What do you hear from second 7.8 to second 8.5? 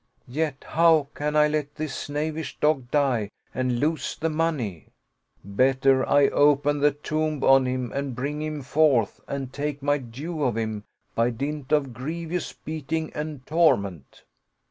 and bring